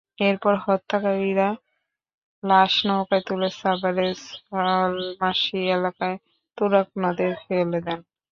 এরপর 0.21 0.53
হত্যাকারীরা 0.63 1.47
লাশ 2.43 2.73
নৌকায় 2.87 3.23
তুলে 3.27 3.49
সাভারের 3.55 4.13
সলমাশি 4.25 5.59
এলাকায় 5.75 6.17
তুরাগ 6.57 6.87
নদে 7.03 7.27
ফেলে 7.41 7.79
দেন। 7.85 7.99